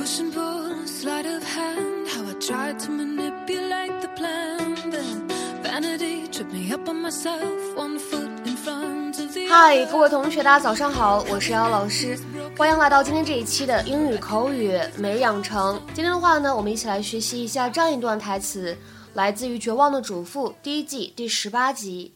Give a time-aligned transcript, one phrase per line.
[0.00, 2.08] Push and pull, sleight of hand.
[2.08, 4.74] How I tried to manipulate the plan.
[4.90, 5.28] Then
[5.62, 7.76] vanity tripped me up on myself.
[7.76, 12.18] One foot in front of the 嗨，各位同学，大家早上好，我是姚老师，
[12.56, 15.80] 欢迎来到今天这一期的英语口语每日养成。
[15.94, 18.76] 今天的话呢，我们一起来学习一下这样一段台词，
[19.14, 22.12] 来自于《绝望的主妇》第一季第十八集。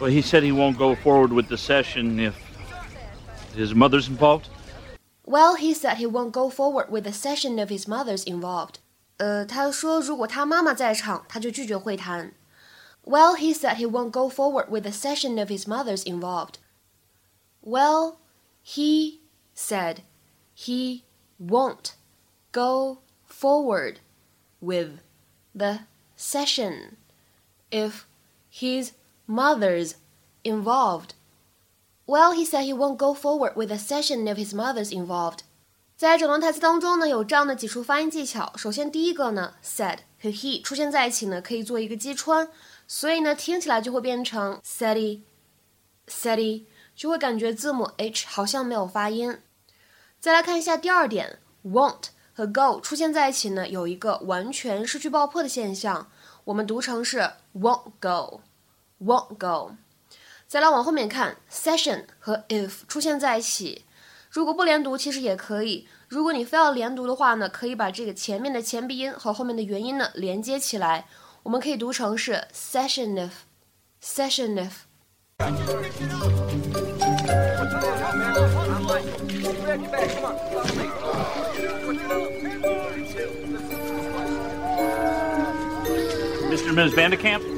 [0.00, 2.32] Well, he said he won't go forward with the session if
[3.56, 4.44] his mother's involved.
[5.24, 8.80] Well, he said he won't go forward with the session if his mother's involved.
[9.18, 12.32] 呃，他说如果他妈妈在场，他就拒绝会谈。
[13.04, 16.54] Well, he said he won't go forward with the session if his mother's involved.
[17.62, 18.16] Well,
[18.62, 19.20] he
[19.54, 20.02] said
[20.54, 21.02] he
[21.38, 21.92] won't
[22.52, 23.98] go forward
[24.60, 25.00] with
[25.54, 25.80] the
[26.16, 26.96] session
[27.70, 28.04] if
[28.50, 28.92] his
[29.26, 29.94] mother's
[30.42, 31.14] involved.
[32.07, 35.39] Well, he said he won't go forward with the session if his mother's involved.
[35.97, 38.53] 在整段台词当中呢，有这样的几处发音技巧。
[38.57, 42.49] 首先，第一个呢，said 和 he 出现在一起呢，可以做一个击穿，
[42.87, 46.65] 所以呢，听起来就会变成 said，said，
[46.95, 49.39] 就会感觉字母 h 好像没有发音。
[50.19, 56.11] 再来看一下第二点，won't 和 go 出现在一起呢，有一个完全失去爆破的现象，
[56.43, 59.75] 我们读成是 won't go，won't go。
[60.47, 63.83] 再来往后面看，session 和 if 出现在一起，
[64.29, 65.87] 如果不连读其实也可以。
[66.07, 71.07] 如果你非要连读的话呢，可以把这个前面的前鼻音和后面的元音呢连接起来，
[71.43, 73.29] 我们可以读成是 session
[74.01, 74.71] if，session if。
[86.49, 86.71] Mr.
[86.71, 86.93] Ms.
[86.93, 87.54] Vandekamp?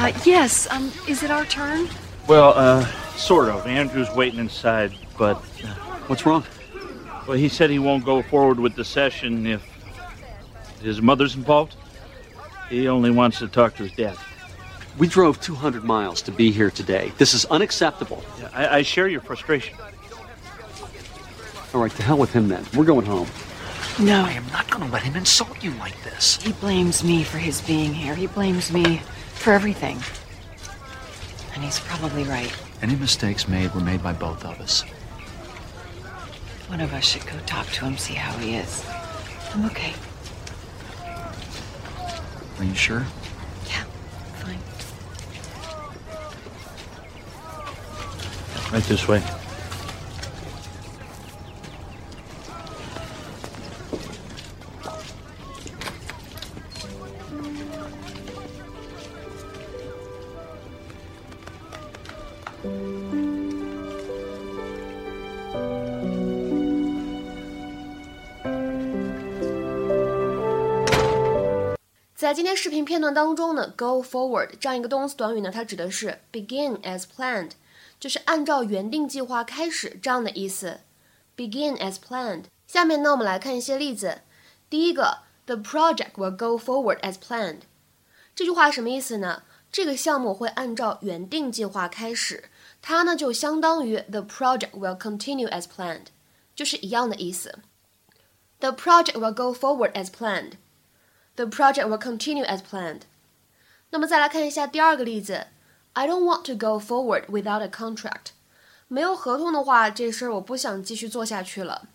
[0.00, 0.66] Uh, yes.
[0.70, 1.86] Um, is it our turn?
[2.26, 3.66] Well, uh, sort of.
[3.66, 5.74] Andrew's waiting inside, but, uh,
[6.06, 6.42] What's wrong?
[7.28, 9.62] well, he said he won't go forward with the session if
[10.80, 11.76] his mother's involved.
[12.70, 14.16] He only wants to talk to his dad.
[14.96, 17.12] We drove 200 miles to be here today.
[17.18, 18.24] This is unacceptable.
[18.38, 19.76] Yeah, I, I share your frustration.
[21.74, 22.64] All right, to hell with him then.
[22.74, 23.28] We're going home.
[23.98, 24.24] No.
[24.24, 26.40] I am not going to let him insult you like this.
[26.40, 28.14] He blames me for his being here.
[28.14, 29.02] He blames me
[29.40, 29.98] for everything.
[31.54, 32.54] And he's probably right.
[32.82, 34.82] Any mistakes made were made by both of us.
[36.68, 38.84] One of us should go talk to him, see how he is.
[39.54, 39.94] I'm okay.
[42.58, 43.06] Are you sure?
[43.66, 43.84] Yeah,
[44.40, 44.58] fine.
[48.72, 49.22] Right this way.
[62.62, 62.68] 在
[72.34, 77.52] 今天视频片段当中呢，go forward 这样一个动词短语呢，它指的是 begin as planned，
[77.98, 80.80] 就是按照原定计划开始这样的意思。
[81.34, 82.44] begin as planned。
[82.66, 84.20] 下面呢，我们来看一些例子。
[84.68, 87.60] 第一个，The project will go forward as planned。
[88.34, 89.44] 这句话什么意思呢？
[89.71, 92.45] 这个项目会按照原定计划开始，
[92.81, 96.05] 它呢就相当于 The project will continue as planned，
[96.55, 97.59] 就是一样的意思。
[98.59, 100.53] The project will go forward as planned.
[101.35, 103.01] The project will continue as planned.
[103.89, 105.47] 那么再来看一下第二个例子，
[105.93, 108.31] I don't want to go forward without a contract.
[108.87, 111.89] 没有合同的话，这事儿我不想继续做下去了。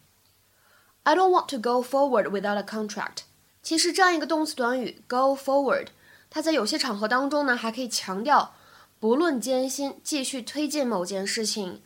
[1.04, 3.22] I don't want to go forward without a contract.
[3.62, 5.88] 其实这样一个动词短语 go forward，
[6.35, 8.55] 它在有些场合当中呢，还可以强调
[8.99, 11.81] 不论艰辛，继续推进某件事情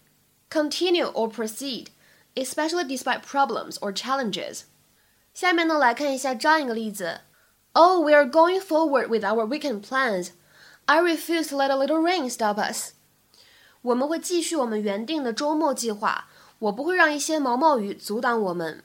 [0.49, 1.89] ，continue or proceed,
[2.33, 4.61] especially despite problems or challenges.
[5.35, 7.21] 下面呢，来看一下这样一个例子。
[7.73, 10.29] Oh, we are going forward with our weekend plans.
[10.85, 12.93] I refuse to let a little rain stop us.
[13.83, 18.83] 我们会继续我们原定的周末计划，我不会让一些毛毛雨阻挡我们。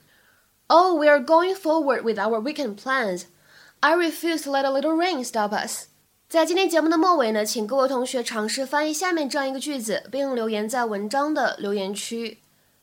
[0.67, 3.23] Oh, we are going forward with our weekend plans.
[3.84, 5.86] I refuse to let a little rain stop us.
[6.28, 12.38] 在今天节目的末尾呢，请各位同学尝试翻译下面这样一个句子，并留言在文章的留言区。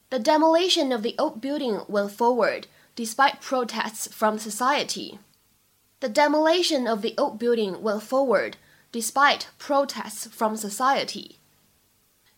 [0.10, 2.64] The demolition of the old building went forward
[2.96, 5.20] despite protests from society.
[6.00, 8.54] The demolition of the old building went forward
[8.92, 11.36] despite protests from society.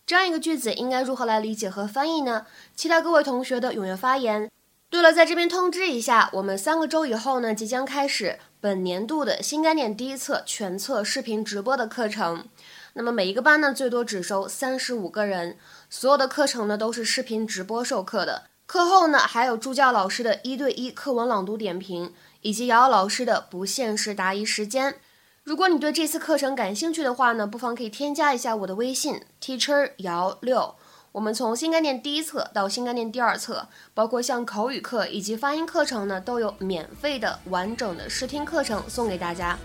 [0.06, 2.46] 这样一个句子应该如何来理解和翻译呢？
[2.74, 4.50] 期待各位同学的踊跃发言。
[4.88, 12.47] 对了，在这边通知一下，我们三个周以后呢，即将开始 本年度的新概念第一册全册视频直播的课程。
[12.93, 18.45] 那么每一个班呢，最多只收三十五个人，所有的课程呢都是视频直播授课的。
[18.65, 24.95] 课后呢，还有助教老师的一对一课文朗读点评，以及瑶瑶老师的不限时答疑时间。
[25.43, 30.73] 如果你对这次课程感兴趣的话呢，不妨可以添加一下我的微信 teacher 瑶六。
[31.15, 39.57] 我们从新概念第一册到新概念第二册，包括像口语课以及发音课程呢，都有免费的完整的试听课程送给大家。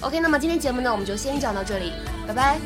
[0.00, 1.92] OK，那么今天节目呢，我们就先讲到这里，
[2.26, 2.58] 拜拜。